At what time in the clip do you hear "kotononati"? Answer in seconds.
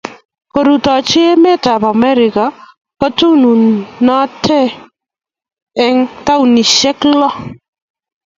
2.99-4.59